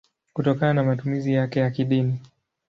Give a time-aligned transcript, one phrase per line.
[0.33, 2.19] kutokana na matumizi yake ya kidini.